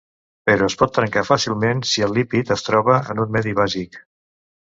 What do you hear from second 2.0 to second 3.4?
el lípid es troba en un